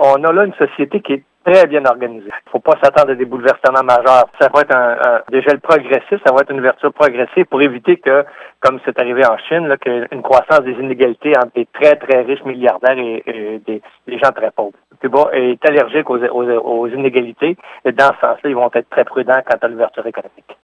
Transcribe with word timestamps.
on 0.00 0.24
a 0.24 0.32
là 0.32 0.44
une 0.44 0.54
société 0.54 1.00
qui 1.00 1.12
est 1.12 1.24
très 1.44 1.66
bien 1.66 1.84
organisée. 1.84 2.28
Il 2.28 2.48
ne 2.48 2.50
faut 2.52 2.58
pas 2.60 2.78
s'attendre 2.82 3.12
à 3.12 3.14
des 3.14 3.24
bouleversements 3.24 3.82
majeurs. 3.82 4.24
Ça 4.40 4.48
va 4.52 4.62
être 4.62 4.74
un, 4.74 4.96
un 5.00 5.22
des 5.30 5.42
gels 5.42 5.60
ça 5.62 6.32
va 6.32 6.40
être 6.40 6.50
une 6.50 6.60
ouverture 6.60 6.92
progressive 6.92 7.44
pour 7.46 7.62
éviter 7.62 7.96
que, 7.96 8.24
comme 8.60 8.78
c'est 8.84 8.98
arrivé 8.98 9.24
en 9.26 9.36
Chine, 9.48 9.68
là, 9.68 9.76
qu'une 9.76 10.22
croissance 10.22 10.60
des 10.60 10.72
inégalités 10.72 11.32
entre 11.36 11.52
des 11.54 11.66
très, 11.66 11.96
très 11.96 12.22
riches 12.22 12.44
milliardaires 12.44 12.98
et, 12.98 13.60
des, 13.66 13.82
gens 14.18 14.32
très 14.32 14.50
pauvres. 14.50 14.76
Cuba 15.00 15.30
est 15.32 15.64
allergique 15.66 16.10
aux, 16.10 16.18
aux 16.18 16.86
inégalités 16.88 17.56
et 17.84 17.92
dans 17.92 18.12
ce 18.14 18.20
sens-là, 18.20 18.50
ils 18.50 18.54
vont 18.54 18.70
être 18.74 18.90
très 18.90 19.04
prudents 19.04 19.40
quant 19.46 19.58
à 19.60 19.68
l'ouverture 19.68 20.06
économique. 20.06 20.56